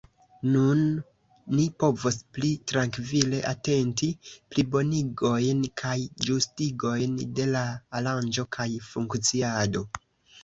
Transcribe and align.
Nun 0.53 0.79
ni 1.57 1.65
povos 1.81 2.15
pli 2.37 2.47
trankvile 2.71 3.41
atenti 3.51 4.09
plibonigojn 4.55 5.61
kaj 5.81 5.93
ĝustigojn 6.29 7.15
de 7.41 7.45
la 7.57 7.63
aranĝo 8.01 8.47
kaj 8.57 8.67
funkciado. 8.89 9.85